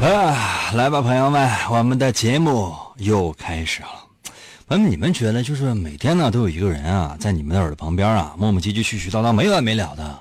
[0.00, 3.88] 啊，来吧，朋友们，我们的节目又开始了。
[4.66, 10.18] 朋友们，你们觉得就是每天呢都有一个人啊，在你们的耳朵旁边啊，磨磨唧唧、絮絮叨叨，没完没了的，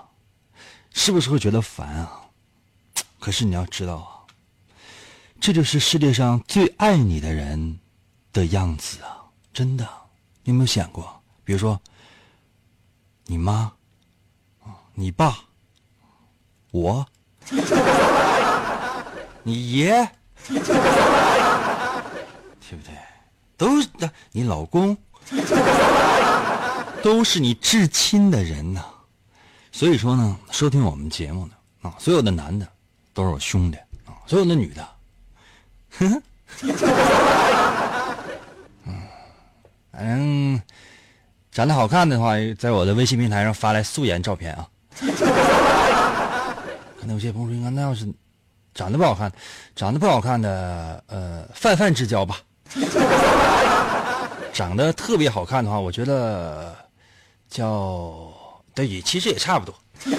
[0.94, 2.22] 是不是会觉得烦啊？
[3.20, 4.26] 可是你要知道啊，
[5.40, 7.80] 这就是世界上最爱你的人
[8.34, 9.26] 的样子啊！
[9.54, 9.88] 真的，
[10.44, 11.22] 你有没有想过？
[11.44, 11.80] 比如说，
[13.26, 13.72] 你妈，
[14.94, 15.38] 你爸，
[16.72, 17.06] 我，
[19.44, 20.10] 你爷，
[20.48, 20.60] 对
[22.78, 22.96] 不对？
[23.58, 23.88] 都是
[24.32, 24.98] 你老公，
[27.04, 28.84] 都是你至亲的人呐。
[29.72, 31.54] 所以说呢，收听我们节目的
[31.90, 32.68] 啊，所有的男的
[33.14, 34.88] 都是我兄弟啊，所有的女的，
[35.98, 36.22] 呵呵，
[38.86, 39.02] 嗯，
[39.92, 40.62] 反正
[41.52, 44.68] 长得好看的话，在我的微信平台上发来素颜照片啊。
[47.00, 48.08] 可能有些朋友说，那要是
[48.76, 49.32] 长得不好看，
[49.76, 52.38] 长得不好看的，呃，泛泛之交吧。
[54.54, 56.76] 长得特别好看的话，我觉得
[57.50, 58.32] 叫
[58.74, 59.76] 对，也其实也差不多。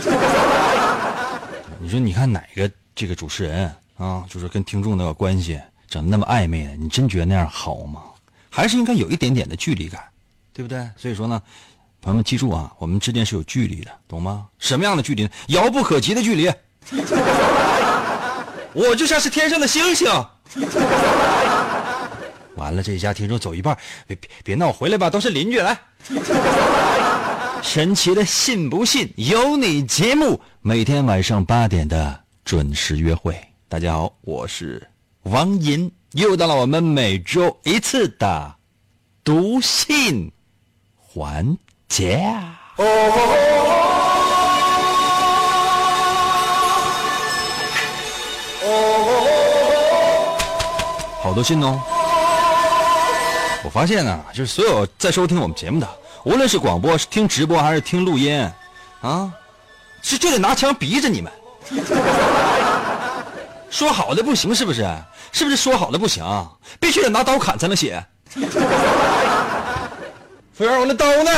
[1.81, 8.03] 你说，你看哪个这个主持人啊，就是跟听众那个关系整的那么暧昧的，你真觉得那样好吗？
[8.51, 10.03] 还是应该有一点点的距离感，
[10.53, 10.89] 对不对？
[10.97, 11.43] 所以说呢，
[12.01, 14.47] 朋友们记住啊，我们之间是有距离的，懂吗？
[14.59, 15.29] 什么样的距离？
[15.49, 16.53] 遥不可及的距离。
[18.75, 20.09] 我就像是天上的星星。
[22.57, 23.77] 完了，这一家听众走一半，
[24.07, 25.77] 别别别闹，回来吧，都是邻居来。
[27.62, 33.34] 神奇的信不信由你节目，每天晚上八点的准时约会。
[33.69, 34.84] 大家好，我是
[35.23, 38.53] 王银，又到了我们每周一次的
[39.22, 40.31] 读信
[40.97, 41.56] 环
[41.89, 42.59] 节啊。
[51.22, 51.81] 好多信哦。
[53.65, 55.89] 我发现啊，就是所有在收听我们节目的，
[56.25, 58.49] 无论是广播、是听直播还是听录音，
[59.00, 59.33] 啊，
[60.03, 61.33] 是就得拿枪逼着你们。
[63.71, 64.87] 说好的不行是不是？
[65.33, 66.25] 是不是说好的不行？
[66.78, 68.05] 必须得拿刀砍才能写。
[70.53, 71.31] 服务员，我那刀呢？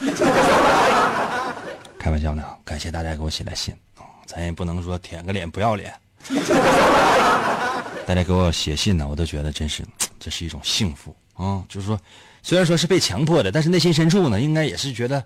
[1.98, 5.92] 开玩笑呢，感谢大家给我写的信啊，咱也不能说舔个脸不要脸。
[8.06, 9.84] 大家给我写信呢，我都觉得真是，
[10.18, 11.62] 这是一种幸福啊！
[11.68, 11.98] 就是说，
[12.42, 15.22] 虽然说是被强迫的，但是内心深处呢，应该也是觉得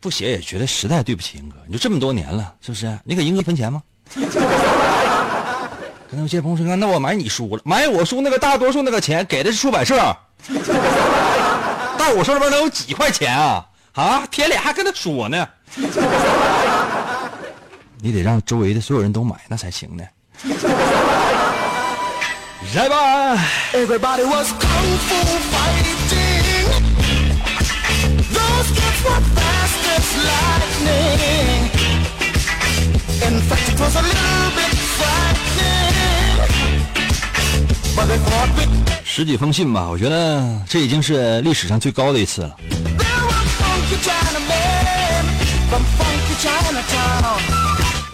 [0.00, 1.56] 不写也觉得实在对不起英哥。
[1.66, 2.98] 你就这么多年了，是不是？
[3.04, 3.82] 你给英哥分钱吗？
[6.08, 9.96] 可能有些朋友说，那我买你书了，买我书那个大多数那个钱给的是出版社，
[11.98, 13.66] 到我手里边能有几块钱啊？
[13.92, 15.48] 啊，贴脸还跟他说呢，
[18.00, 20.04] 你得让周围的所有人都买，那才行呢。
[22.74, 23.36] 来吧
[23.72, 25.16] ！Everybody was kung fu
[25.50, 26.66] fighting.
[28.32, 31.70] Those kids were fast as lightning.
[33.22, 36.36] In fact, it was a little bit frightening.
[37.96, 38.68] But they fought with
[39.04, 42.54] 十几封信吧，我觉得这已经是历史上最高的一次了。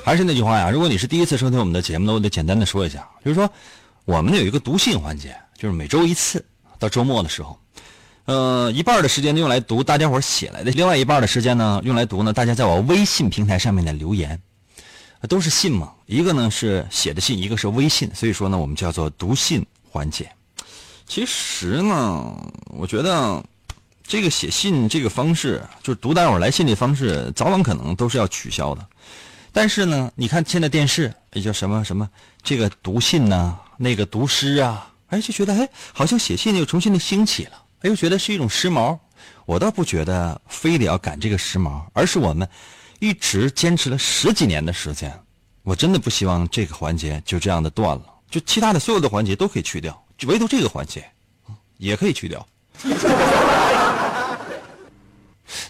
[0.05, 3.49] 还是那句话呀，如果你是第一次收听我们的节目呢，我得简单的说一下，就是说
[4.05, 6.45] 我们有一个读信环节，就是每周一次，
[6.79, 7.57] 到周末的时候，
[8.25, 14.41] 呃，一半的时间用来读大家伙写来的，另外一半的时间呢用来读呢大家在我微信平台上面的留言，
[15.29, 20.29] 都是信嘛，一个呢是写的信，一个是微信，所以说呢我们叫做读信环节。
[21.07, 22.35] 其实呢，
[22.71, 23.45] 我觉得
[24.03, 28.85] 这个写信这个方式，就是读大家伙来信的方式，早晚可能都是要取消的。
[29.53, 32.09] 但是呢，你看现在电视，也叫什么什么，
[32.43, 38.99] 这个读信呐、那个读诗啊，哎，就觉得哎，好像写信又重新的兴起了，哎，又觉得是一种时髦。
[39.45, 42.49] 我倒不觉得非得要赶这个时髦，而是我们
[42.99, 45.13] 一直坚持了十几年的时间。
[45.63, 51.05] 我真的不希望这个环节就这样的断了，就其他的所有的环节都可以去掉，就唯独这个环节，
[51.77, 52.47] 也可以去掉。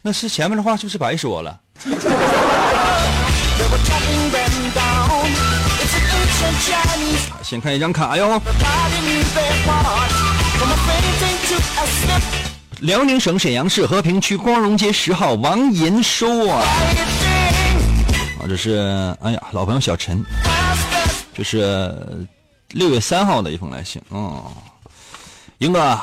[0.00, 1.61] 那是前面的话是不是白说了？
[7.43, 8.41] 先看一张卡哟。
[12.81, 16.64] 辽宁省沈阳市和平区光荣街十号王银收啊，
[18.49, 20.25] 这是哎呀，老朋友小陈，
[21.35, 21.94] 这是
[22.70, 24.50] 六月三号的一封来信哦，
[25.58, 25.99] 英哥。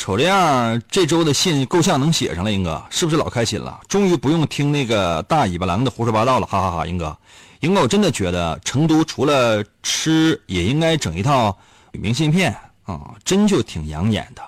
[0.00, 3.78] 瞅这样这周的信够呛能写上了，英哥是不是老开心了？
[3.86, 7.14] 终于不用听那个大尾巴狼的胡说八道了，哈哈哈英哥，
[7.60, 11.54] 英哥，我真的觉得成都除了吃，也应该整一套
[11.92, 14.42] 明信片啊、真就挺养眼的。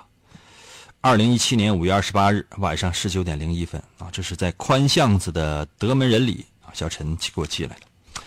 [1.03, 8.23] 二零一七年五月二十八日晚上十九点零一分啊，这是在宽巷子的德门人里啊，小陈给我寄来的。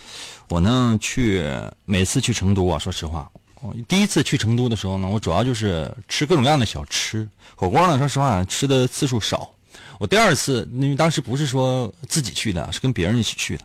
[0.47, 1.43] 我呢去
[1.85, 3.27] 每次去成都啊，说实话，
[3.87, 9.49] 第一次去成都的时候呢，我主要就是吃各种各样的小吃，火锅呢，说实话吃的次数少。
[9.97, 13.63] 我第二次，因为当时不是说自己去的，是跟别人一起去的，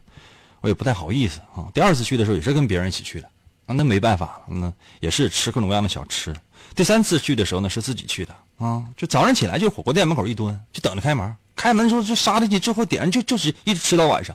[0.61, 1.67] 我也不太好意思啊。
[1.75, 3.27] 第二次去的时候也是跟别人一起去的，
[3.67, 6.35] 啊，那没办法，那也是吃各种各样的小吃。
[6.75, 11.37] 第三次去的时候呢，是自己去的啊，就早上起来就火锅店门口一蹲，就等着开门。
[11.57, 14.35] 开门之后就杀进去之后点就就是一直吃到晚上。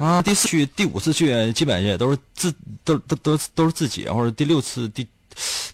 [0.00, 2.50] 啊，第四去、第五次去，基本也都是自
[2.82, 5.06] 都都都都是自己，或者第六次、第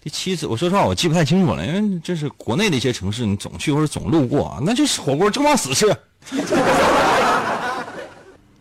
[0.03, 5.85] 第七次，我说实话我记不太清楚了，因为这是国内的一些城市，你总去或者总路过，那就是火锅就往死吃。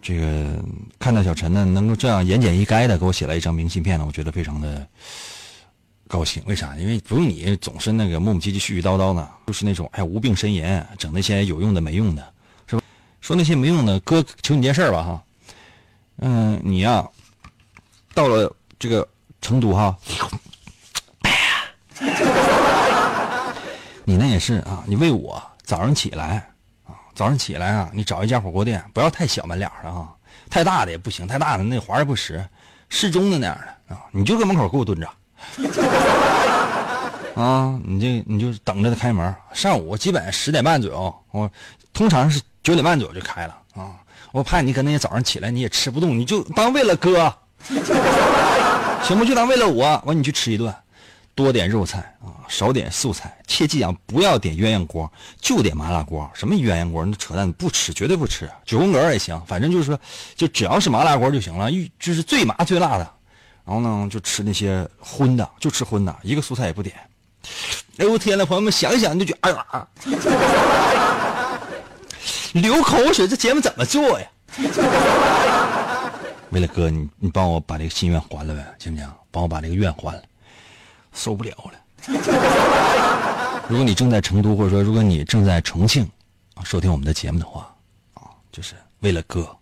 [0.00, 0.64] 这个
[1.00, 4.86] 看到小陈呢，能够这样言简意赅的给我写了一张明信片呢，我觉得非常的
[6.06, 6.40] 高兴。
[6.46, 6.76] 为啥？
[6.76, 10.62] 因为不用你总是那个磨磨唧唧、絮絮叨叨的，就是那种哎无病呻吟，
[10.96, 12.22] 整那些有用的没用的，
[12.68, 12.82] 是吧？
[13.20, 15.20] 说那些没用的，哥求你件事儿吧哈。
[16.18, 17.06] 嗯，你呀、
[18.14, 19.06] 到了这个
[19.40, 19.96] 成都哈，
[24.04, 26.50] 你那也是啊，你为我早上起来
[26.86, 30.08] 啊，早上起来啊，你找一家火锅店，不要太小门脸的啊，
[30.48, 32.42] 太大的也不行，太大的那华而不实，
[32.88, 35.08] 适中的那样的啊，你就搁门口给我蹲着。
[37.36, 39.34] 啊，你这你就等着他开门。
[39.52, 41.50] 上午基本十点半左右，我
[41.92, 44.00] 通常是九点半左右就开了啊。
[44.36, 47.34] 我怕你可能也早上起来你也吃不动，你就当为了哥，
[49.02, 49.24] 行不？
[49.24, 50.70] 就当为了我，完你去吃一顿，
[51.34, 55.10] 多点肉菜啊，少点素菜，切记啊，不要点鸳鸯锅，
[55.40, 56.30] 就点麻辣锅。
[56.34, 57.02] 什么鸳鸯锅？
[57.06, 58.46] 那扯淡，不吃，绝对不吃。
[58.66, 59.98] 九宫格也行，反正就是说，
[60.34, 63.10] 就只要是麻辣锅就行了，就是最麻最辣的。
[63.64, 66.94] 然后呢，就吃那些荤的，就吃荤的，一个素菜也不点。
[67.96, 69.88] 哎呦我天呐，朋友们想一想你就觉得哎呀，
[72.60, 74.26] 流口水，这节目怎么做呀？
[76.50, 79.10] 为了哥，你你帮我把这个心愿还了呗，行不行？
[79.30, 80.22] 帮我把这个愿还了，
[81.12, 81.72] 受不了了。
[83.68, 86.08] 如果你正在成都，或者说如果你正在重庆
[86.64, 87.70] 收听我们的节目的话，
[88.14, 88.22] 啊，
[88.52, 89.54] 就是为了哥，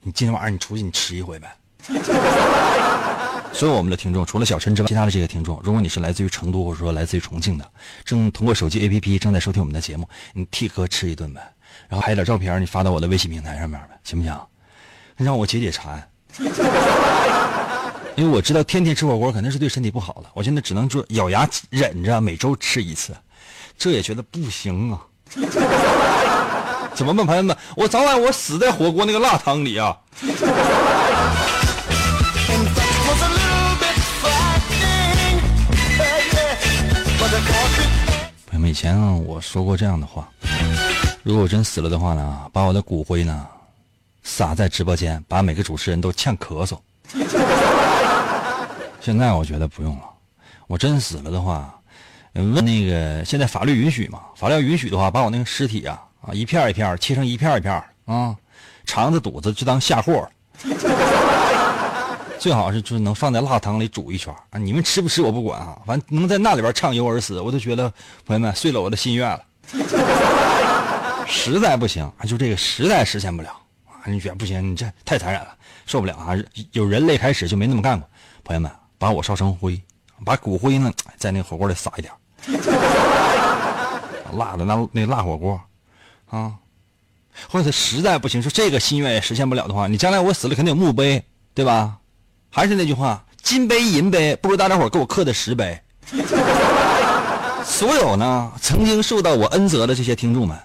[0.00, 1.54] 你今天晚上你出去你吃一回呗。
[3.52, 7.70] 所有我们的听众，除了小陈之外，其他的这些听众，如果你是来自于成都或者说来自于重庆的，
[8.04, 11.40] 正通过手机 APP 正在收听我们的节目，你替哥吃一顿呗，
[11.88, 14.38] 然后拍点照片，你发到我的微信平台上面呗，行不行？
[15.16, 16.08] 让我解解馋。
[18.16, 23.14] 因为我知道天天吃火锅肯定是对身体不好的，我现在只能说咬牙忍着每周吃一次，
[23.76, 25.00] 这也觉得不行啊。
[26.94, 27.54] 怎么办，朋友们？
[27.76, 29.94] 我早晚我死在火锅那个辣汤里啊！
[38.46, 40.26] 朋友们，以前啊，我说过这样的话：
[41.26, 43.44] 如果我真死了的话呢，把我的骨灰呢
[44.22, 46.78] 撒在直播间，把每个主持人都呛咳嗽。
[49.02, 50.02] 现在我觉得不用了，
[50.68, 51.74] 我真死了的话，
[52.32, 54.20] 问那个现在法律允许吗？
[54.36, 58.36] 法律允许的话，把我那个尸体啊啊一片一片切成一片一片啊，
[58.84, 60.30] 肠子肚子就当下货。
[62.38, 64.58] 最好是就是能放在辣汤里煮一圈啊！
[64.60, 67.92] 你们吃不吃我不管啊，反正能在那里边畅游而死，我都觉得
[68.24, 69.42] 朋友们遂了我的心愿了。
[71.26, 73.50] 实在不行啊，就这个实在实现不了
[73.86, 74.06] 啊！
[74.06, 75.48] 你觉得不行，你这太残忍了，
[75.84, 76.34] 受不了啊！
[76.72, 78.08] 有人类开始就没那么干过。
[78.44, 79.80] 朋友们，把我烧成灰，
[80.24, 82.12] 把骨灰呢在那火锅里撒一点，
[84.36, 85.60] 辣的那那辣火锅，
[86.30, 86.54] 啊，
[87.48, 91.98] 或者实在不行，说这个心愿也实现不了的话，你将来我死了肯定有墓碑，对吧？
[92.50, 95.80] 还是那句话，金杯银杯不如大家伙给我刻的石碑。
[97.66, 100.56] 所有呢曾经受到我恩泽的这些听众们，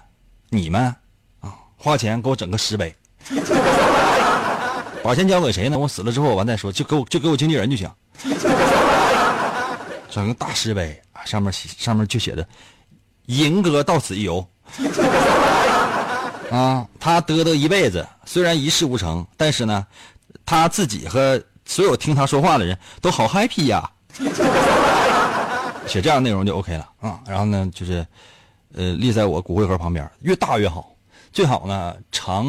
[0.54, 0.94] 你们
[1.40, 2.94] 啊，花钱给我整个石碑，
[5.02, 5.78] 把钱交给谁呢？
[5.78, 7.90] 我死了之后完再说，就给我就给我经纪人就行。
[10.10, 12.46] 整个大石碑啊，上面写上面就写着
[13.24, 14.46] “银哥到此一游”。
[16.52, 19.86] 啊，他嘚嘚一辈子，虽然一事无成，但是呢，
[20.44, 23.90] 他自己和所有听他说话的人都好 happy 呀。
[25.86, 27.18] 写这样内容就 OK 了啊。
[27.26, 28.06] 然后呢，就是
[28.74, 30.94] 呃，立在我骨灰盒旁边，越大越好，
[31.32, 32.46] 最好呢长，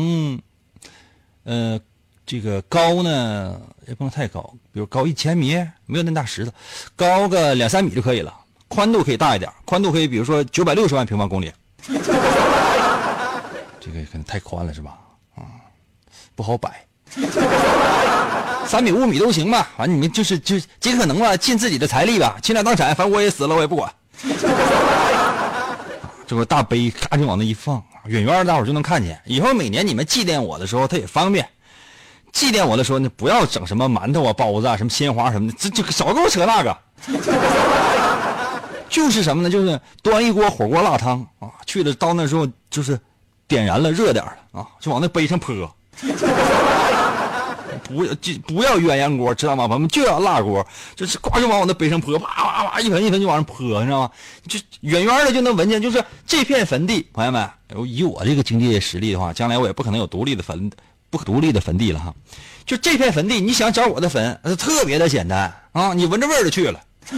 [1.44, 1.80] 呃，
[2.26, 6.52] 这个高呢也不能太高，比如高一千米，没有那么大石头，
[6.96, 8.34] 高个两三米就可以了。
[8.70, 11.52] 宽度可以大一点，宽度可以比如说九百六十万平方公里。
[13.80, 14.98] 这个可能太宽了是吧？
[15.36, 15.44] 啊，
[16.34, 16.86] 不好摆。
[18.66, 23.94] 三米五米都行吧，反正你们就是就尽可能吧，尽自己的财力吧，倾家荡产，反正我也死了，我也不管。
[26.34, 29.22] 这个大杯咔就往那一放，远远大伙就能看见。
[29.24, 31.48] 以后每年你们祭奠我的时候，它也方便。
[32.32, 36.76] 祭奠我的时候呢，不要整什么馒头啊、包子啊、什么鲜花什么的，这这少给我扯那个。
[38.90, 39.50] 就是什么呢？
[39.50, 43.00] 就是端一锅火锅辣汤啊，去了到那时候就是
[43.48, 45.54] 点燃了热点了啊，就往那杯上泼。
[47.94, 49.68] 不就不要鸳鸯锅，知道吗？
[49.68, 54.12] 朋友们就要辣锅，就是呱就往我那背上泼，啪啪啪一盆一盆就往上泼，你知道吗？
[54.48, 57.50] 就远远的就能闻见，就是这片坟地，朋友们，
[57.88, 60.72] 以我这个经济实力的话，将来我也不可能有独立的坟，
[61.10, 62.14] 不可独立的坟地了哈。
[62.66, 66.80] 就这片坟地，你想找我的坟，特别的简单啊，你闻着味儿就去了，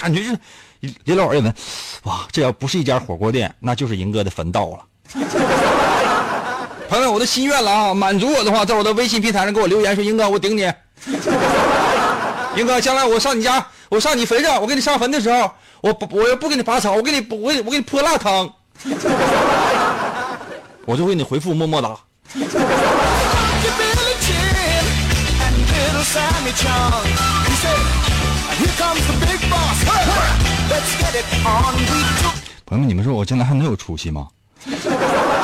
[0.00, 0.38] 感觉是
[1.04, 1.54] 李老师一闻，
[2.04, 4.84] 哇，这要不是一家火锅店，那就是银哥的坟到了。
[6.88, 7.92] 朋友们，我的心愿了啊！
[7.92, 10.62] 满足我的话，在我的微信平台上给我留言说：“英哥，我顶你。
[12.56, 15.50] ”英哥，将来我上你家，我上你坟上，我给你上坟的时候，
[15.82, 18.50] 我，我要不给你拔草，我给你，我我给你泼辣汤，
[20.86, 21.94] 我就为你回复么么哒。
[32.64, 34.28] 朋友们，你们说我将来还能有出息吗？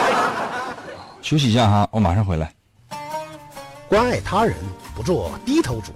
[1.24, 2.52] 休息一下哈，我马上回来。
[3.88, 4.54] 关爱他人，
[4.94, 5.90] 不做低头族，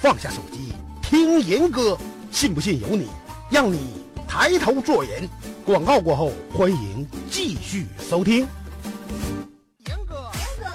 [0.00, 1.98] 放下手机听严歌，
[2.30, 3.08] 信不信由你，
[3.50, 5.28] 让你抬头做人。
[5.64, 8.46] 广告过后，欢迎继续收听。
[9.88, 10.30] 严哥，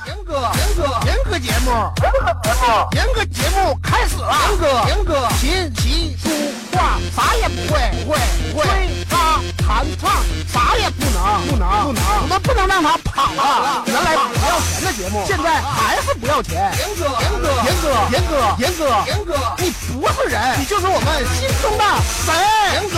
[0.07, 1.71] 严哥，严哥，严哥节目，
[2.01, 4.36] 严哥节目，严哥节目开始了。
[4.50, 6.27] 严哥，严哥，琴棋书
[6.74, 8.19] 画啥也不会，不会，
[8.51, 8.65] 不会。
[8.65, 10.12] 吹拉弹唱
[10.50, 12.01] 啥也不能，不能，不能。
[12.21, 13.83] 我们不能让他跑了。
[13.85, 16.71] 原来不要钱的节目，现在还是不要钱。
[16.79, 21.83] 严哥，严哥，严哥，严哥，严哥，严哥，你不是人，你就是我们心中的
[22.23, 22.33] 神。
[22.73, 22.95] 严哥，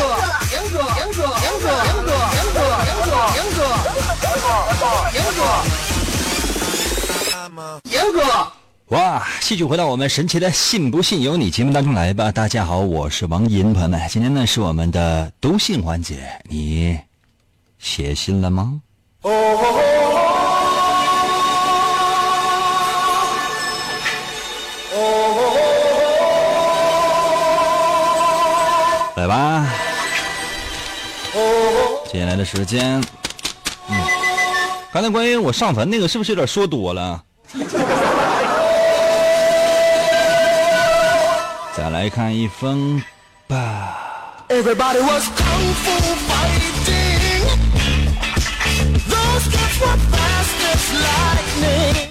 [0.53, 3.01] 严哥，严哥，严哥，严哥，严哥，
[3.35, 3.59] 严哥，
[5.11, 5.45] 严哥，
[7.41, 8.17] 严哥，严哥。
[8.91, 9.25] 哇！
[9.39, 12.29] 继续回到我们神奇的“信不信由你”节目当中来吧。
[12.29, 16.99] 大家好，我是王银，朋友们，今天呢是我们的读信环节，你
[17.81, 18.79] 写信了吗？
[19.23, 19.57] 哦
[29.15, 29.65] 来吧，
[32.11, 32.99] 接下来的时间，
[33.87, 33.95] 嗯，
[34.91, 37.23] 刚才关于我上坟那个，是不是有点说多了？
[41.75, 43.01] 再来看一封
[43.47, 43.97] 吧。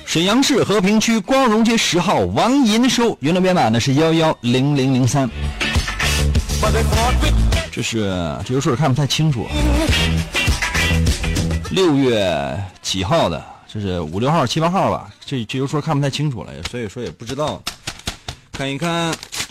[0.06, 5.30] 沈阳市和平区光荣街十号王银收，云龙编码呢是幺幺零零零三。
[7.70, 9.46] 这是这邮数看不太清楚。
[11.70, 13.44] 六月几号的？
[13.72, 15.08] 这是五六号、七八号吧？
[15.24, 17.62] 这这邮数看不太清楚了，所以说也不知道。
[18.50, 18.90] 看一看，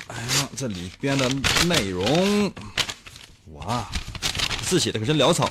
[0.08, 1.30] 哎呀，这里边的
[1.66, 2.52] 内容，
[3.54, 3.88] 哇，
[4.62, 5.50] 字写的可真潦草。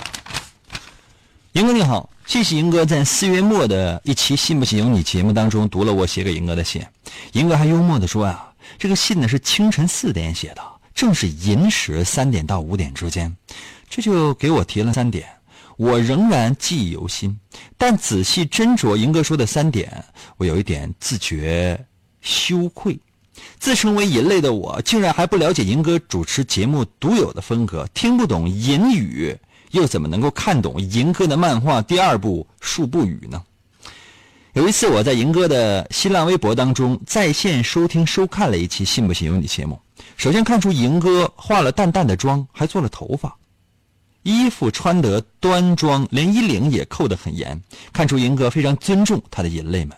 [1.52, 6.84] 银哥你好，谢谢银哥在四月末的一期《信不信由你》节目当中读了我写给银哥的信。
[7.32, 10.60] 银哥还幽默的说啊，这个信呢是清晨四点写的，
[10.94, 13.34] 正是寅时三点到五点之间，
[13.88, 15.26] 这就给我提了三点。
[15.78, 17.34] 我仍然记忆犹新，
[17.78, 20.04] 但仔细斟酌银哥说的三点，
[20.36, 21.82] 我有一点自觉
[22.20, 23.00] 羞愧。
[23.58, 29.34] 自称为银类的我，竟然还不了解银哥主持节目独有的风格，听不懂银语，
[29.72, 33.42] 又怎么能够看懂银哥的漫画第二部《数步语》呢？
[34.54, 39.80] 有一次，我在银哥的新浪微博当中在线收听收看了一期《信不信由你》节目。
[40.16, 43.36] 首先看出银哥化了淡淡的妆，还做了头发，
[44.22, 47.60] 衣服穿得端庄，连衣领也扣得很严，
[47.92, 49.96] 看出银哥非常尊重他的银类们。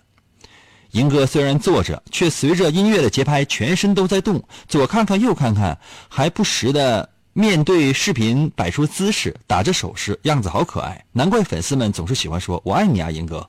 [0.90, 11.04] 银哥虽然坐着，却随着音乐的节拍，全身都在动，左看看右看看，还不时的面对视频摆出姿势，打着手势，样子好可爱。
[11.12, 13.48] 难怪粉丝们总是喜欢说“我爱你啊，银哥”。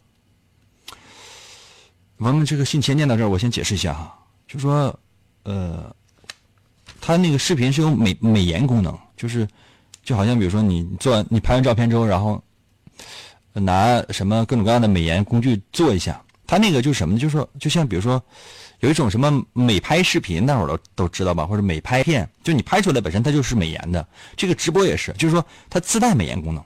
[2.24, 4.16] 咱们这个信签念到这儿，我先解释一下哈，
[4.48, 4.98] 就说，
[5.44, 5.94] 呃，
[7.02, 9.48] 他那个视频是有美美颜功能，就是
[10.04, 12.42] 就好像比如说你做你拍完照片之后，然后
[13.54, 16.22] 拿什么各种各样的美颜工具做一下。
[16.46, 17.20] 他那个就是什么呢？
[17.20, 18.24] 就是说，就像比如说，
[18.82, 21.46] 有一种什么美拍视频，大伙都都知道吧？
[21.46, 24.06] 或者美拍片，就你拍出来本身它就是美颜的。
[24.36, 26.64] 这个直播也是，就是说它自带美颜功能，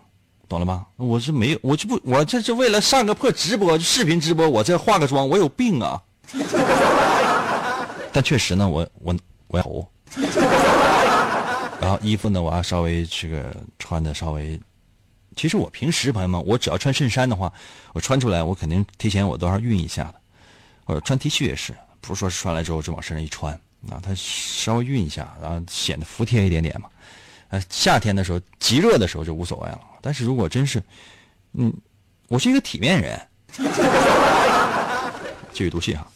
[0.48, 0.86] 懂了吧？
[0.95, 6.01] 我是没有，我就不，我这是为了上个破直播，视频直播，我这化个妆，我有病啊！
[8.13, 9.13] 但确实呢，我我
[9.48, 9.65] 我要，
[11.81, 14.57] 然后衣服呢，我要稍微这个穿的稍微。
[15.36, 17.51] 其实我平时朋友们，我只要穿衬衫的话，
[17.91, 20.15] 我穿出来我肯定提前我都要熨一下的，
[20.86, 21.75] 或者穿 T 恤也是，
[22.07, 23.53] 不是说穿来之后就往身上一穿
[23.89, 26.89] 啊，它稍微熨一下，然后显得服帖一点点嘛。
[27.50, 30.81] 呃，夏天的时候极热的时候就无所谓了，但是如果真是，
[31.53, 31.74] 嗯，
[32.27, 33.21] 我是一个体面人，
[35.51, 36.07] 继续读信哈。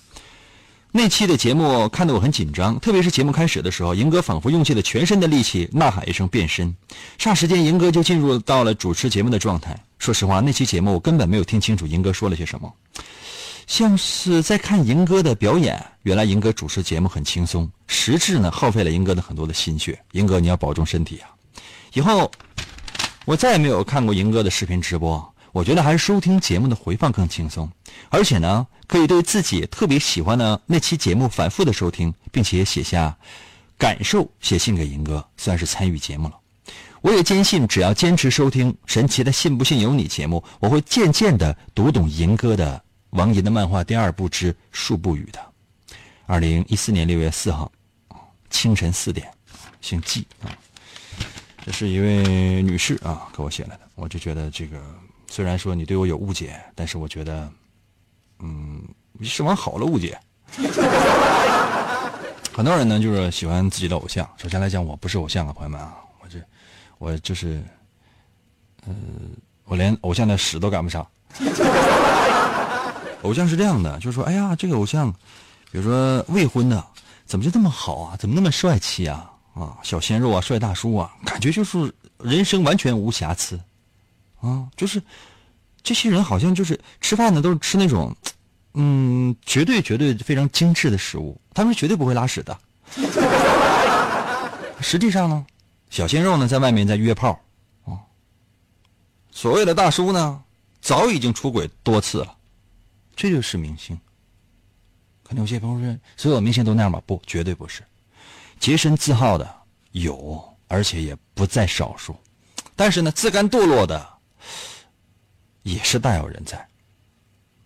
[0.91, 6.75] 那期的节目看得我很紧张，特别是节目开始的时候，银哥仿佛用尽了全身的力气呐喊一声变身，
[7.19, 9.79] 霎时间银哥就进入到了主持节目的状态。
[9.99, 12.73] 说实话，那期节目我根本没有听清楚银哥说了些什么，
[13.69, 15.79] 像是在看银哥的表演。
[16.01, 19.97] 原来银哥主持节目很轻松，实质呢耗费了银哥的很多的心血。
[20.13, 21.29] 银哥你要保重身体啊！
[21.93, 22.29] 以后
[23.25, 25.33] 我再也没有看过银哥的视频直播。
[25.51, 27.69] 我觉得还是收听节目的回放更轻松，
[28.09, 33.15] 而且呢，可以对自己特别喜欢的那期节目反复的收听，并且写下
[33.77, 36.33] 感受，写信给银哥，算是参与节目了。
[37.01, 45.39] 我也坚信，只要坚持收听神奇的“信不信由你”节目，我会渐渐的读懂银哥的王银的漫画第二部之《数不语》的。
[46.25, 47.71] 二零一四年六月四号
[48.49, 49.31] 清晨四点，
[49.81, 50.49] 姓季啊，
[51.65, 54.79] 这是一位女士啊给我写来的，我就觉得这个。
[55.27, 57.51] 虽然说你对我有误解，但是我觉得，
[58.39, 58.81] 嗯，
[59.13, 60.19] 你是往好了误解。
[62.51, 64.27] 很多人呢，就是喜欢自己的偶像。
[64.37, 66.39] 首先来讲，我不是偶像啊，朋友们啊，我这，
[66.97, 67.63] 我就是，
[68.85, 68.95] 呃，
[69.65, 71.07] 我连偶像的屎都赶不上。
[73.23, 75.11] 偶像是这样的，就是说，哎呀，这个偶像，
[75.71, 76.83] 比如说未婚的，
[77.25, 78.17] 怎么就这么好啊？
[78.17, 79.31] 怎么那么帅气啊？
[79.53, 83.59] 啊，小鲜肉啊，帅大叔啊，感觉就是人生完全无瑕疵。
[84.39, 85.01] 啊，就是
[85.83, 88.15] 这些人好像就是吃饭呢，都是吃那种，
[88.73, 92.57] 嗯，绝对绝对非常精致的食物，他们绝对不会拉屎的。
[94.79, 95.45] 实际上呢，
[95.89, 97.37] 小鲜肉呢在外面在约炮，
[97.83, 97.99] 啊，
[99.29, 100.41] 所谓的大叔呢
[100.79, 102.33] 早已经出轨多次了，
[103.19, 103.99] 这就是明星。
[105.23, 107.01] 可能有些朋友说，所有明星都那样吗？
[107.05, 107.83] 不，绝对不是，
[108.61, 109.45] 洁身自好的
[109.91, 112.15] 有，而且也不在少数，
[112.77, 114.07] 但是呢，自甘堕落的。
[115.63, 116.57] 也是大有人在，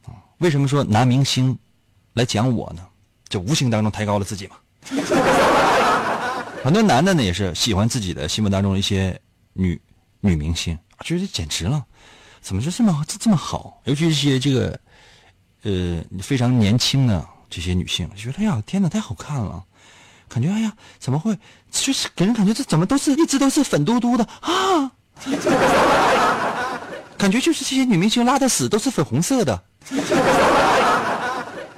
[0.06, 1.58] 啊，为什么说拿明星
[2.14, 2.84] 来讲我呢？
[3.30, 4.56] 就无形当中抬高了自己嘛。
[6.64, 9.18] 很多男的呢也是喜欢自己的心目当中的一些
[9.54, 9.80] 女
[10.20, 11.86] 女明星，觉得简直了，
[12.42, 13.80] 怎么就这么这这么好？
[13.86, 14.78] 尤其是些这个
[15.64, 19.64] 呃非常年轻的这些女性，觉得哎呀天哪太好看了，
[20.30, 21.38] 感觉哎呀怎么会
[21.72, 24.92] 就是给人感觉这怎么都是一直都是粉嘟嘟的啊？
[27.18, 29.64] 感觉就是这些女明星拉的屎都是粉红色的，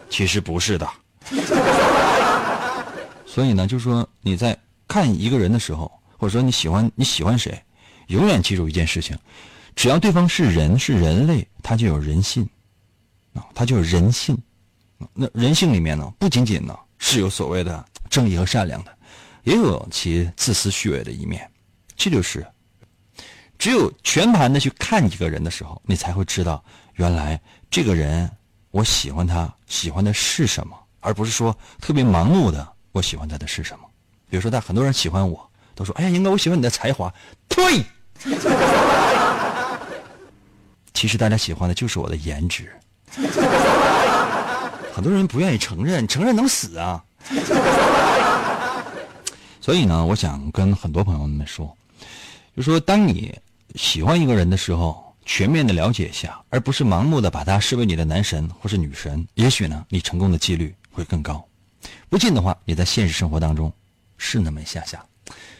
[0.09, 0.89] 其实不是的。
[3.25, 7.61] 所以呢，就是说你在看一个人的时候，或者说你喜欢你喜欢谁，
[8.07, 9.15] 永远记住一件事情：
[9.75, 12.47] 只要对方是人是人类，他就有人性
[13.35, 14.35] 啊，他就是人性。
[15.13, 18.97] 那人性里面呢，不仅仅呢是有所谓的正义和善良的，
[19.43, 21.47] 也有其自私虚伪的一面。
[21.95, 22.43] 这就是。
[23.57, 26.61] 只有全盘的去看一个人的时候，你才会知道，
[26.95, 27.39] 原来
[27.71, 28.29] 这个人
[28.71, 33.85] 我喜欢他，喜欢的是什么，而不是说特别盲目的我喜欢他的是什么。
[34.29, 37.13] 比如说，他很多人喜欢我，都说：“哎呀，英哥，我喜欢你的才华。”
[37.47, 37.81] 呸！
[40.93, 42.69] 其实大家喜欢的就是我的颜值。
[44.93, 47.03] 很多人不愿意承认，承认能死啊！
[49.59, 51.75] 所以呢，我想跟很多朋友们说，
[52.55, 53.33] 就说当你
[53.75, 61.43] 喜欢一个人的时候，全面的了解一下，而不是盲目的把他视为你的男神或是女神，也许呢，你成功的几率会更高。
[62.09, 63.73] 不信的话，你在现实生活当中
[64.17, 65.03] 是那么一下下。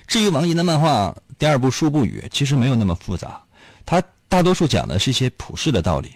[0.08, 3.42] 至于王银的漫画第二部《树不语》，其实没有那么复杂，
[3.86, 6.16] 它大多数讲的是一些普世的道理，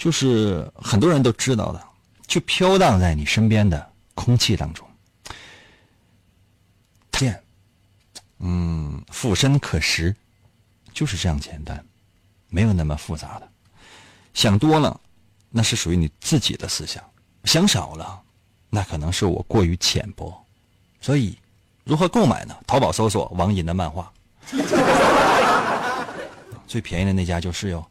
[0.00, 1.88] 就是很多人都知道的，
[2.26, 4.88] 就飘荡在你身边的空气当中。
[7.12, 7.38] 见，
[8.38, 10.16] 嗯，俯身可食，
[10.94, 11.84] 就是这样简单，
[12.48, 13.48] 没有那么复杂的。
[14.32, 14.98] 想多了，
[15.50, 17.02] 那是属于你自己的思想；
[17.44, 18.22] 想少了，
[18.70, 20.34] 那可能是我过于浅薄。
[20.98, 21.36] 所以，
[21.84, 22.56] 如何购买呢？
[22.66, 24.10] 淘宝搜索王银的漫画，
[26.66, 27.86] 最便宜的那家就是哟，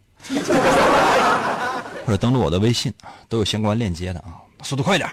[2.10, 2.92] 或者登录我的微信，
[3.28, 5.08] 都有相关链接的啊，速度快一点。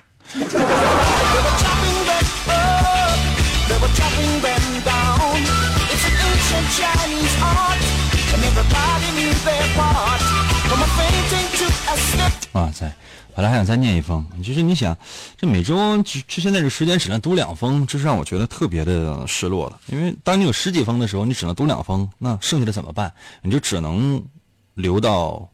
[12.53, 12.91] 哇塞，
[13.35, 14.97] 本来还想再念一封，其实你想，
[15.37, 23.13] 这每周，就现在这时间只能读两封，这是让我觉得特别的失落了，因为当你有十几封的时候，你只能读两封，那剩下的怎么办？
[23.43, 24.25] 你就只能
[24.73, 25.47] 留到。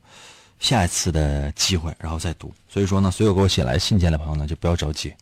[0.63, 2.55] 下一次的机会，然后再读。
[2.69, 5.13] 所以说呢，所有给我写来信件的朋友呢，就不要着急，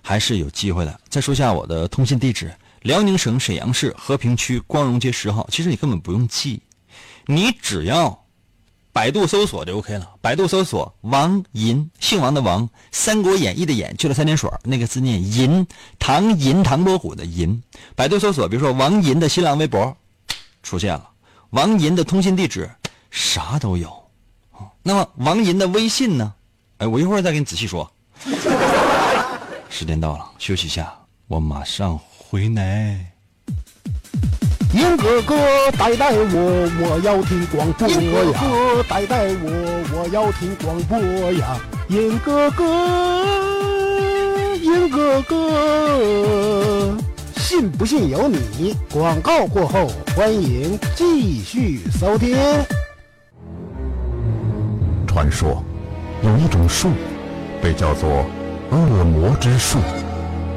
[0.00, 1.00] 还是有机会的。
[1.08, 5.46] 再说下我的通信地址：辽宁省沈阳市和平区光荣街十号。
[5.50, 6.62] 其实你根本不用记，
[7.26, 8.18] 你只要。
[8.92, 10.08] 百度搜索就 OK 了。
[10.20, 15.66] 百度搜索王银，姓王的王，《三国演义》的演去了三点水，那个字念银，
[15.98, 17.60] 唐银唐伯虎的银。
[17.96, 19.96] 百度搜索，比如说王银的新浪微博
[20.62, 21.10] 出现了，
[21.50, 22.70] 王银的通信地址
[23.10, 24.03] 啥都有。
[24.86, 26.34] 那么王银的微信呢？
[26.76, 27.90] 哎，我一会儿再给你仔细说。
[29.70, 30.92] 时间到了，休息一下，
[31.26, 33.12] 我马上回来。
[34.74, 35.34] 银哥哥
[35.78, 37.96] 带带我，我要听广播呀！
[37.98, 38.32] 银哥
[38.74, 39.48] 哥带带我，
[39.94, 40.98] 我要听广播
[41.32, 41.58] 呀！
[41.88, 42.64] 银哥哥，
[44.56, 46.94] 银哥哥，
[47.36, 48.76] 信不信由你。
[48.92, 52.36] 广告过后，欢迎继续收听。
[55.14, 55.62] 传说
[56.24, 56.90] 有一种树，
[57.62, 58.26] 被叫做
[58.72, 59.78] 恶魔之树，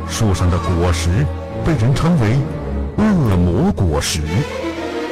[0.09, 1.23] 树上的果实
[1.63, 2.39] 被人称为
[2.97, 4.19] 恶魔果实。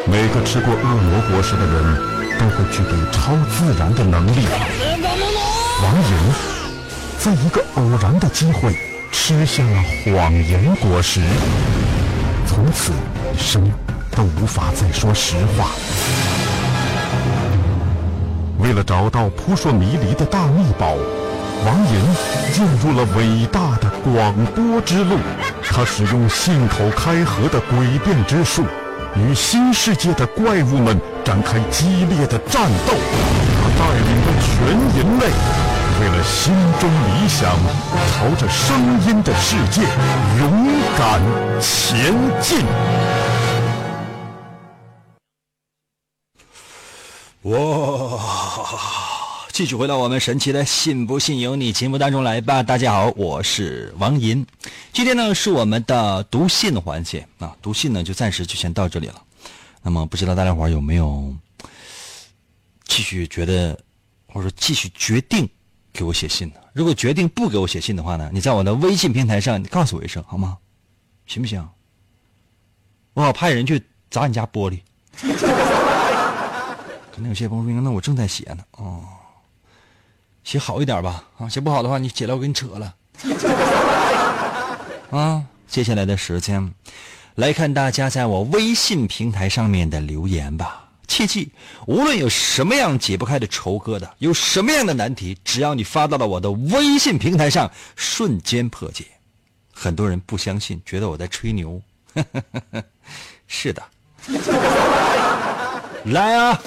[0.07, 1.95] 每个吃过恶魔果实的人
[2.39, 4.47] 都会具备超自然的能力。
[5.83, 6.33] 王莹
[7.19, 8.75] 在一个偶然的机会
[9.11, 11.21] 吃下了谎言果实，
[12.47, 12.91] 从此
[13.31, 13.71] 一生
[14.09, 15.69] 都无法再说实话。
[18.65, 20.95] 为了找到扑朔迷离的大秘宝，
[21.67, 22.15] 王莹
[22.51, 25.19] 进入了伟大的广播之路。
[25.69, 28.63] 他使用信口开河的诡辩之术，
[29.15, 32.95] 与新世界的怪物们展开激烈的战斗。
[33.61, 34.65] 他带领着全
[34.97, 35.27] 人类，
[36.01, 37.51] 为了心中理想，
[38.09, 38.75] 朝着声
[39.07, 39.83] 音的世界
[40.39, 41.21] 勇敢
[41.61, 42.65] 前进。
[47.45, 48.19] 哇！
[49.53, 52.63] 继续回到我们神奇的“信不信由你”节目当中来吧。
[52.63, 54.43] 大家好，我是王银。
[54.91, 59.21] 今天呢是我们的读信环节啊，读信呢就暂时就先到这里了。
[59.83, 61.31] 那么不知道大家伙有没有
[62.85, 63.79] 继续觉得，
[64.25, 65.47] 或者说继续决定
[65.93, 66.55] 给我写信呢？
[66.73, 70.57] 如果决定不给我写信的话呢，你在我的微信平台上你告诉我一声好吗？
[71.27, 71.63] 行不行？
[73.13, 74.79] 我好派人去砸你家玻璃。
[77.15, 79.01] 可能有些朋友说：“那我正在写呢，哦，
[80.43, 82.93] 写好一点吧，啊，写不好的话，你写来我给你扯了。”
[85.11, 86.73] 啊，接下来的时间，
[87.35, 90.89] 来看大家在我微信平台上面的留言吧。
[91.07, 91.53] 切记，
[91.87, 99.05] 无论有什么样解不开的愁疙瘩，有什么样的难题，只要你发到了我的微信平台上，瞬间破解。
[99.71, 101.81] 很多人不相信，觉得我在吹牛。
[103.47, 103.81] 是的，
[106.11, 106.59] 来啊！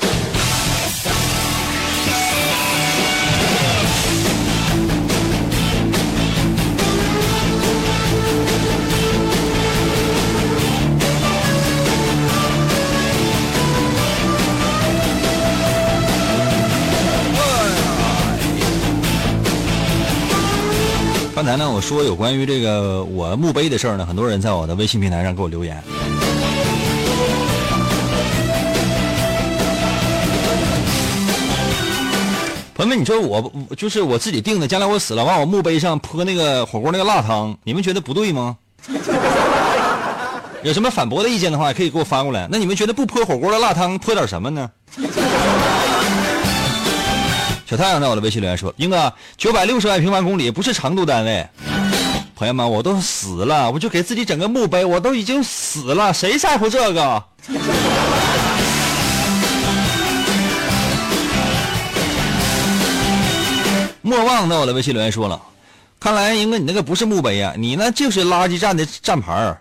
[21.38, 25.80] 刚才呢，我说有关于这个我墓碑的事儿呢，很多人在我的微信平台上给我留言。
[32.74, 38.56] 朋友们，你说我就是我自己定的，将来我死了，往我墓碑上泼那个火锅那个辣汤，你们觉得不对吗？
[40.64, 42.48] 有什么反驳的意见的话，可以给我发过来。
[42.50, 44.68] 那你们觉得不泼火锅的辣汤，泼点什么呢？
[47.68, 51.46] 小太阳在我的微信留言说：“英哥，九百六十万平方公里不是长度单位。”
[52.34, 57.22] 朋友们，我都死了，我就给自己整个墓碑，我都已经死了，谁在乎这个？
[64.00, 65.38] 莫忘在我的微信留言说了，
[66.00, 69.60] 看来英哥你那个不是墓碑呀、你那就是垃圾站的站牌儿。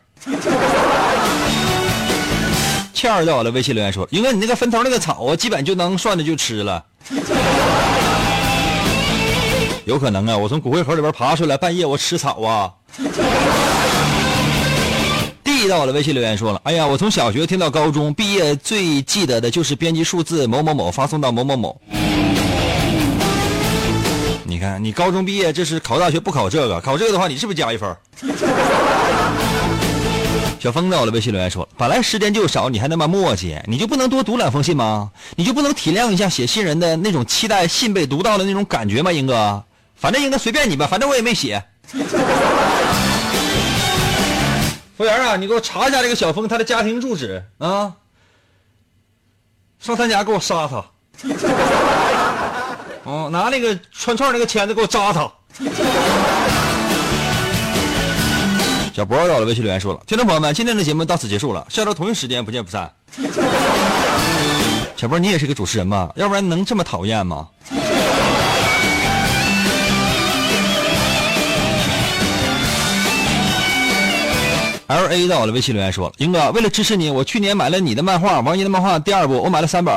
[2.93, 6.82] 倩儿在我的微信留言说，英哥你那个坟头那个草啊，基本就能涮着就吃了。
[9.88, 12.69] 有可能啊，我从骨灰盒里边爬出来，半夜我吃草啊。
[15.45, 21.80] D 到我的微信留言说了，哎呀，我从小学听到高中毕业，最记得的就是编辑数字某某某发送到某某某。
[24.43, 27.95] 你看，你高中毕业，这是考大学不考这个，考这个的话，你是不是加一分？
[30.60, 35.10] 小峰在我的微信留言说，本来时间就少，你还那么磨叽，你就不能多读两封信吗？
[35.38, 39.13] 你就不能体谅一下写信人的那种期待信被读到的那种感觉吗？
[39.13, 39.63] 英哥，
[39.98, 41.64] 反正应该随便你吧，反正我也没写。
[44.96, 47.94] 服务员啊，你给我查一下这个小峰他的家庭住址啊，
[49.80, 50.86] 上他家给我杀他。
[53.04, 55.32] 哦，拿那个串串那个签子给我扎他。
[58.94, 62.92] 小博到了微信留言说了，听众朋友们，今天的节目到此结束了，下周同一时间不见不散。
[64.96, 66.12] 小博，你也是个主持人吧？
[66.16, 67.48] 要不然能这么讨厌吗？
[74.88, 79.93] L A 在我的微信留言说了：“英哥，为了支持你，我去年买了你的漫画《王爷的漫画》第二部，我买了三本，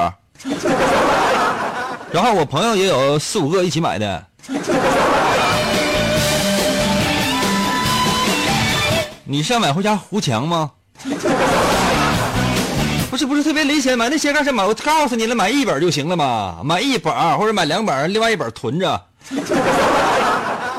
[2.10, 4.26] 然后我朋友也有四五个一起买的。
[9.22, 10.72] 你是要买回家糊墙吗？
[13.12, 14.66] 不是不是特别理解，买那些干什么？
[14.66, 19.00] 我告诉你了，买一本就行了嘛，买一本或者买两本，另外一本囤着，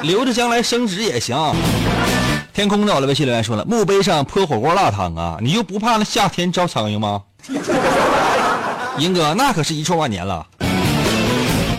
[0.02, 1.38] 留着将来升值也行。”
[2.54, 7.22] 天空在我的微信留言说了，墓碑上泼火锅辣汤啊，你就不怕那夏天招苍蝇吗？
[8.98, 10.46] 英哥，那可是一错万年了。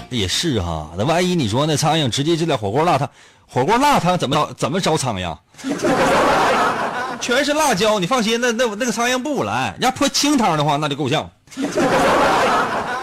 [0.08, 3.08] 也是哈，那万一你说那苍蝇直接就在火锅辣汤，
[3.46, 5.36] 火锅辣汤怎么怎么招苍蝇？
[7.20, 9.72] 全是辣椒，你放心，那那那个苍蝇不来。
[9.72, 11.30] 人家泼清汤的话，那就够呛。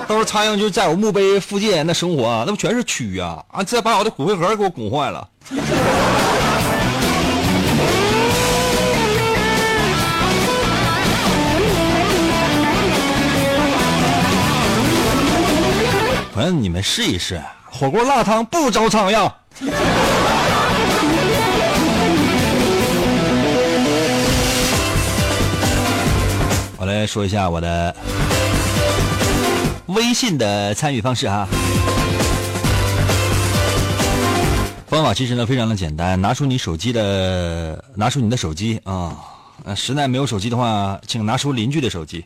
[0.07, 3.43] 到时候苍蝇就在我墓碑附近那生活，那不全是蛆啊！
[3.51, 5.27] 啊，再把我的骨灰盒给我拱坏了。
[16.39, 19.29] 朋友，你们试一试，火锅辣汤不招苍蝇。
[26.77, 27.93] 我来说一下我的
[29.87, 31.45] 微信的参与方式哈。
[34.87, 39.13] 方法其实呢非常的简单，拿出你手机的，拿出你的手机啊。
[39.65, 42.23] 呃实在没有手机的话，请拿出邻居的手机。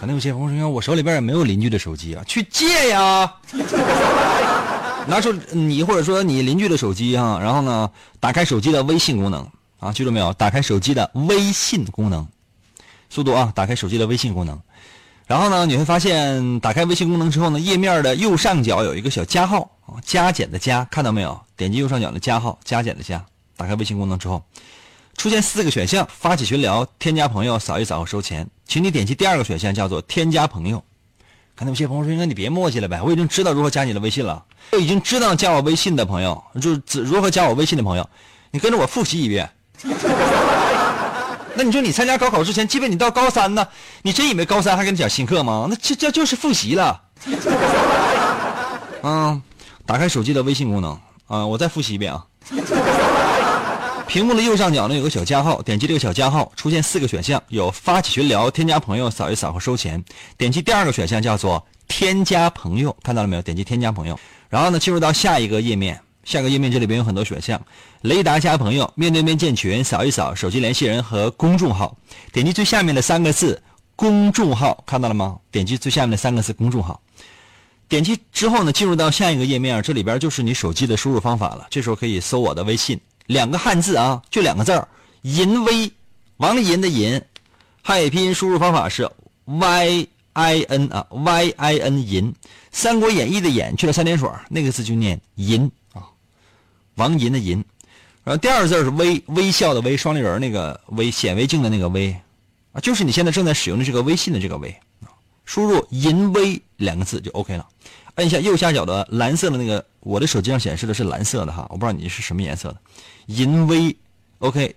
[0.00, 3.30] 可能有些朋友说，我手里边也没有邻居的手机啊，去借呀。
[5.06, 9.46] 拿出你或者说你邻居的手机啊，然后呢，打开手机的微信功能
[9.78, 10.32] 啊，记住没有？
[10.32, 12.26] 打开手机的微信功能，
[13.10, 14.58] 速度啊，打开手机的微信功能。
[15.26, 19.70] 然后呢，你会发现，打开微信功能之后呢，页面的右上角有一个小加号，
[20.02, 21.38] 加减的加，看到没有？
[21.58, 23.22] 点击右上角的加号，加减的加。
[23.54, 24.42] 打开微信功能之后，
[25.18, 28.48] 出现四个选项：发起群聊、添加朋友、扫一扫收钱。
[28.70, 30.80] 请你点击第二个选项，叫做添加朋友。
[31.56, 38.08] 可能有些朋友说：“那你别磨叽了呗，我已经知道如何加你的微信了，我已经知道加我微信的朋友，就是如何加我微信的朋友，
[38.52, 39.50] 你跟着我复习一遍。
[41.56, 43.66] ”那你说你参加高考之前，基本你到高三呢，
[44.02, 45.66] 你真以为高三还给你讲新课吗？
[45.68, 47.02] 那这这就是复习了。
[49.02, 49.42] 嗯，
[49.84, 52.24] 打开手机的微信功能啊，我再复习一遍啊。
[54.10, 60.02] 屏幕的右上角呢有个小加号，点击这个小加号，出现四个选项，有发起群聊、添加朋友、扫一扫和收钱。
[60.36, 63.42] 点击第二个选项叫做添加朋友，看到了没有？
[63.42, 64.18] 点击添加朋友，
[64.48, 67.62] 然后呢进入到下一个页面，下个页面这里边有很多选项，
[68.00, 71.96] 雷达加朋友、面对面建群、扫一扫、手机联系人和公众号。
[72.32, 73.62] 点击最下面的三个字
[73.94, 75.38] 公众号，看到了吗？
[75.52, 77.00] 点击最下面的三个字公众号。
[77.88, 81.68] 点击之后呢，进入到下一个页面，这里边就是你手机的输入方法了。
[81.70, 83.00] 这时候可以搜我的微信。
[83.30, 84.88] 两个汉字啊，就两个字儿，
[85.22, 85.92] 淫威，
[86.38, 87.22] 王银的银，
[87.80, 89.08] 汉语拼音输入方法是
[89.44, 92.32] y i n 啊，y i n 银，
[92.72, 96.10] 《三国演义》的演去了三点水，那个字就念银啊，
[96.96, 97.64] 王银的银。
[98.24, 102.12] 然后第二个字是微，微笑的微，双立人那个微，显微镜的那个微
[102.72, 104.70] 啊，就是你现在正在使用的这个微信的这个微
[105.02, 105.14] 啊。
[105.44, 107.68] 输入“淫威”两个字就 OK 了。
[108.16, 112.76] 按一下右下角的蓝色的那个，我的手机上显示的是蓝色的哈，我不知道你是什么颜色的。
[113.36, 113.96] 银微
[114.38, 114.74] ，OK。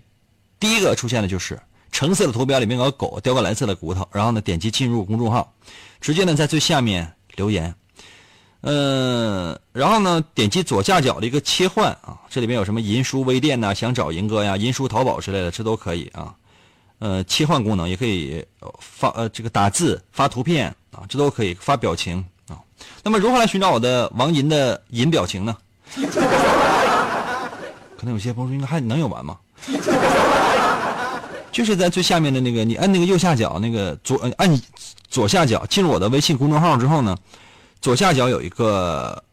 [0.59, 1.59] 第一个出现的就是
[1.91, 5.53] 橙色的图标里面有个狗叼个蓝色的骨头，然后呢点击进入公众号，
[5.99, 7.73] 直接呢在最下面留言，
[8.61, 16.33] 嗯，然后呢点击左下角的一个切换啊，这里面有什么银书微店呐，想找银哥呀，银书淘宝之类的，这都可以啊，
[16.99, 18.45] 呃，切换功能也可以
[18.79, 22.57] 发呃这个打字发图片啊，这都可以发表情啊。
[23.03, 25.57] 那么如何来寻找我的王银的银表情呢？
[28.03, 29.37] 可能有些朋友说应该还能有完吗？
[31.53, 34.61] 就是在最下面的那个，你按那个右下角那个左按
[35.07, 37.17] 左下角进入我的微信公众号之后呢，
[37.79, 39.23] 左下角有一个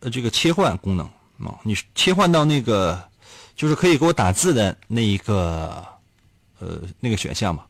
[0.00, 1.06] 呃这个切换功能
[1.38, 3.00] 啊，你切换到那个
[3.54, 5.84] 就是可以给我打字的那一个
[6.58, 7.62] 呃那个选项嘛，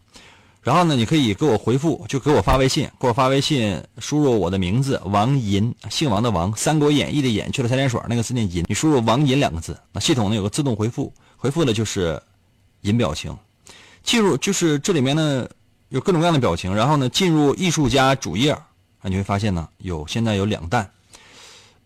[0.63, 12.21] 然后呢你可以给我回复，就给我发微信，给我发微信，输入我的名字王银，姓王的王，《三国演义》的演去了三点水那个字念银，你输入王银两个字，那系统呢有个自动回复，回复的就是。
[12.83, 13.33] 银表情，
[14.03, 15.49] 进入就是这里面呢
[15.91, 18.63] 有各种各样的表情，然后呢进入艺术家主页啊，
[19.03, 20.91] 你会发现呢有现在有两弹，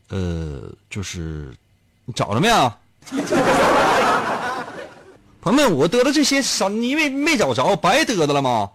[0.08, 1.54] 呃，就是
[2.06, 2.72] 你找着没有？
[5.46, 6.68] 朋友们，我得的这些啥？
[6.68, 8.68] 你没没找着，白得的了吗？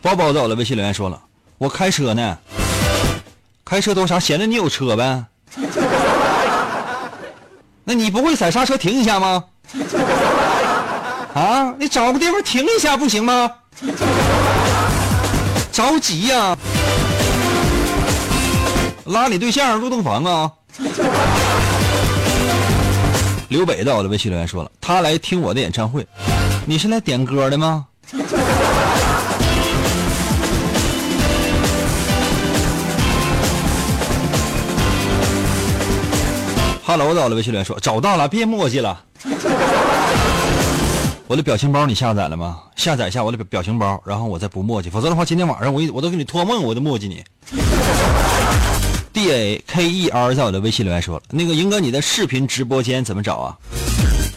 [0.00, 1.20] 包包在我的微信留言说了，
[1.58, 2.38] 我开车呢，
[3.66, 4.18] 开车都啥？
[4.18, 5.24] 显得你有车呗？
[7.84, 9.44] 那你不会踩刹车停一下吗？
[11.34, 13.52] 啊，你找个地方停一下不行吗？
[15.72, 16.56] 着急呀！
[19.04, 20.50] 拉你对象入洞房啊？
[23.48, 26.06] 刘北在我的微信留言说了，他来听我的演唱会，
[26.64, 27.86] 你是来点歌的吗？
[36.82, 39.00] 哈喽，到了，微信留言说找到了，别墨迹了。
[41.28, 42.60] 我的表情包你下载了吗？
[42.76, 47.24] 下载一下我的表情包，然后我再不墨迹，否则的话今天晚上我我都给你托梦，我都墨迹你。
[49.12, 53.56] D A K E R 在我的微信留言说了，那个赢哥，你的视频直播间怎么找啊？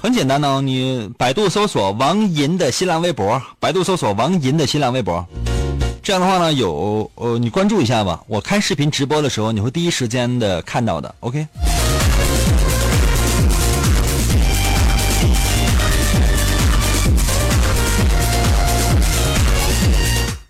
[0.01, 5.23] 很简单呢，你百度搜索王银的新浪微博，百度搜索王银的新浪微博，
[6.01, 11.13] 这样的话呢，有呃你关注一下吧，我开视频直播的时候，你会第一时间的看到的。
[11.19, 11.45] OK。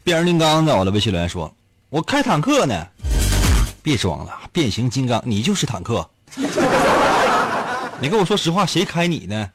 [0.09, 1.53] 变形金刚在我的微信留言说
[1.91, 2.83] ：“我开坦克呢，
[3.83, 6.09] 别装了，变形金刚你就是坦克。
[7.99, 9.49] 你跟我说实话，谁开你呢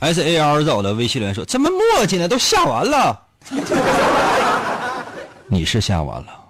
[0.00, 2.28] ？”S A R 在我的微信留言说：“怎么墨迹呢？
[2.28, 3.18] 都下完了。
[5.48, 6.41] ”你是下完了。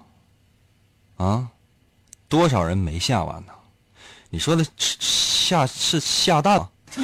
[1.22, 1.46] 啊，
[2.28, 3.52] 多少人没下完呢？
[4.28, 6.60] 你说的下是下蛋？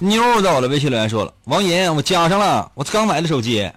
[0.00, 3.70] 妞在我的微信留言说了：“王银，我加上了，我刚买的手机，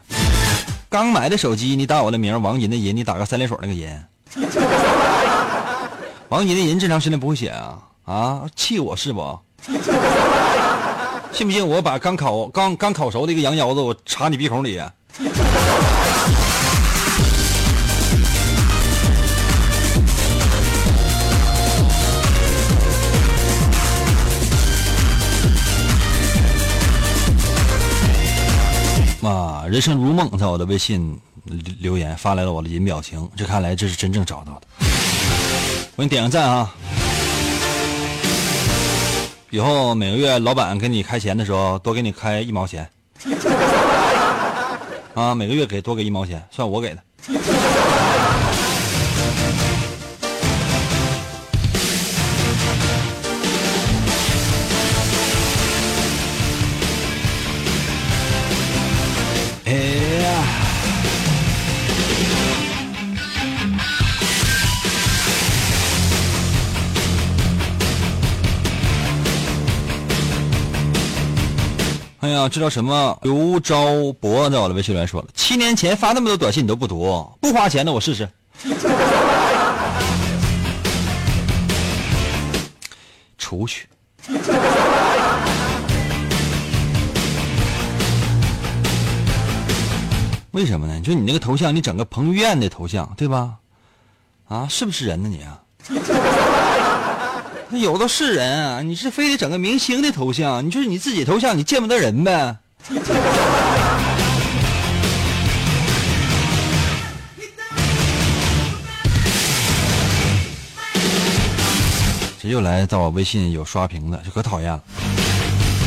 [0.87, 3.89] 刚买的手机，你打我的名王银的银，你打个三连水那个银。
[6.29, 7.77] 王银的银这长时间不会写啊？
[8.05, 9.37] 啊，气我是不？
[11.33, 14.81] 信不信我把刚烤刚刚烤熟的一个羊腰子，我插你鼻孔里？”
[29.25, 31.19] 啊，人生如梦，在我的微信
[31.79, 34.67] 留言发来了我的银表情，这看来这是真正找到的。
[35.95, 36.75] 我给你点个赞啊！
[39.49, 42.87] 以后每个月老板给你开钱的时候，多给你开一毛钱。
[45.15, 47.01] 啊，每个月给多给一毛钱，算我给的。
[72.25, 73.19] 哎呀，这叫什么？
[73.21, 78.27] 刘昭博在我的微信留言说了，七年前发那么多短信你都不读，不花钱的我试试。
[83.37, 83.87] 出去。
[90.49, 90.99] 为什么呢？
[91.01, 93.57] 就你那个头像，你整个彭于晏的头像，对吧？
[94.47, 95.61] 啊，是不是人呢你啊？
[97.79, 100.65] 有的是人啊，你是非得整个明星的头像？
[100.65, 102.55] 你就是你自己头像，你见不得人呗？
[112.41, 114.81] 这又来到我微信有刷屏的，就可讨厌了。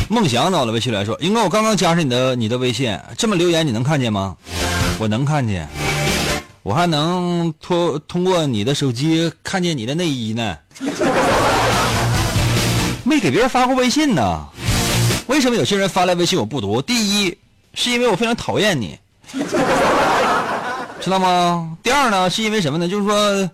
[0.09, 4.35] 梦想到了微信来说：“英哥，我刚刚加上你的你的微信，这么留言你能看见吗？
[4.99, 5.69] 我能看见，
[6.63, 10.57] 我还能通通过你的手机看见你的内衣呢。
[13.09, 14.45] 没给别人发过微信呢，
[15.25, 16.79] 为什么有些人发来微信我不读？
[16.79, 17.35] 第一，
[17.73, 18.95] 是因为我非常讨厌你，
[21.01, 21.75] 知道吗？
[21.81, 22.87] 第二呢，是因为什么呢？
[22.87, 23.49] 就是说，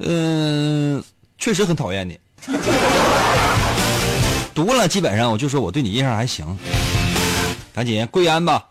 [0.00, 1.02] 嗯、
[1.38, 2.20] 确实很讨厌你。”
[4.54, 6.44] 读了，基本上我就说我对你印象还行。
[7.74, 8.66] 赶紧跪安吧。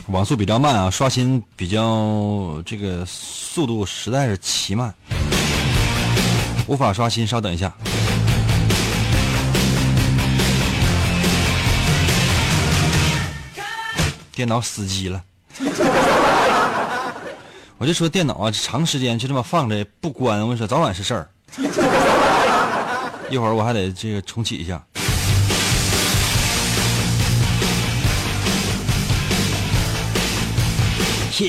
[0.07, 4.95] 网速比较慢啊，刷新比较这个速度实在是奇慢，
[6.66, 7.26] 无法刷新。
[7.26, 7.72] 稍等一下，
[14.32, 15.22] 电脑死机了。
[17.81, 21.26] 我就说电脑啊，长时间就这么放着不关，我跟你说早晚是事儿。
[23.31, 24.85] 一会儿我还得这个重启一下。
[31.39, 31.49] Yeah.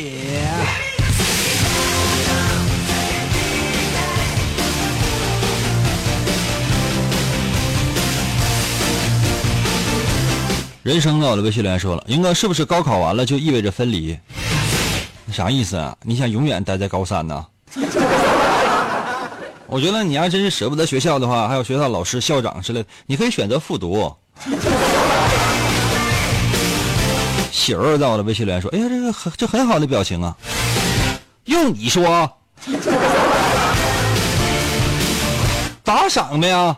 [10.83, 14.17] 人生啊，我的微信留言说了，英哥是不是高考完了就意味着分离？
[15.31, 15.95] 啥意思啊？
[16.03, 17.45] 你想永远待在高三呢？
[19.67, 24.13] 我觉得你要真是舍不得学校的话，还有学校老师、校长之类的，你可以选择复读。
[27.51, 30.35] 喜儿在我的微信留言说：“哎呀，这个很这很好的表情啊，
[31.45, 32.29] 用你说，
[35.83, 36.75] 打赏的呀。”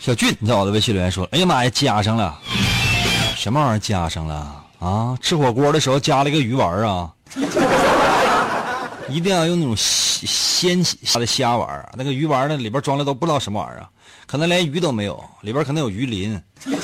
[0.00, 2.40] 小俊你在我的微信留言说：“哎呀妈呀，加上了，
[3.36, 5.14] 什么玩意儿加上了啊？
[5.20, 7.12] 吃火锅的时候加了一个鱼丸啊。
[9.10, 13.86] ”一定要用那种鲜鲜虾的虾丸，那个鱼丸呢里边装的都不知道什么玩意儿，
[14.26, 16.40] 可能连鱼都没有，里边可能有鱼鳞。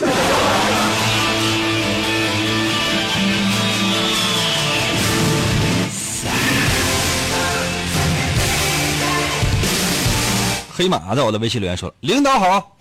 [10.77, 12.77] 黑马在我的微信留言说：“领导好，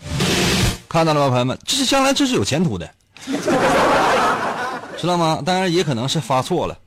[0.96, 1.60] 看到了吗，朋友们？
[1.66, 2.90] 这是将来这是有前途的，
[4.98, 5.42] 知道吗？
[5.46, 6.78] 当然也可能是发错了。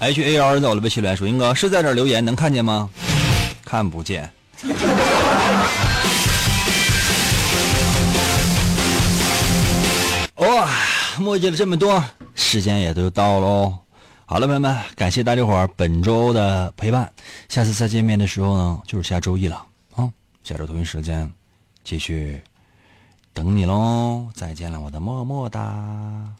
[0.00, 2.88] ”H A R 在我的微信留言说：“英哥是在这留言，能看见吗？
[3.64, 4.30] 看不见。
[10.36, 10.68] ”哇，
[11.18, 12.02] 墨迹了这么多，
[12.34, 13.76] 时间也都到喽。
[14.24, 17.12] 好了，朋友们，感谢大家伙儿本周的陪伴。
[17.50, 19.62] 下次再见面的时候呢，就是下周一了
[19.94, 20.08] 啊。
[20.42, 21.30] 下周同一时间，
[21.84, 22.40] 继续
[23.34, 24.26] 等你喽。
[24.34, 26.32] 再见了，我的么么哒。